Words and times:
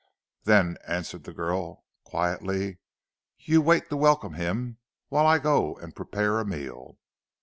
"Then," 0.45 0.79
answered 0.87 1.25
the 1.25 1.31
girl 1.31 1.85
quietly, 2.05 2.79
"you 3.37 3.61
wait 3.61 3.87
to 3.91 3.95
welcome 3.97 4.33
him, 4.33 4.79
whilst 5.11 5.27
I 5.27 5.37
go 5.37 5.75
and 5.75 5.95
prepare 5.95 6.39
a 6.39 6.43
meal." 6.43 6.97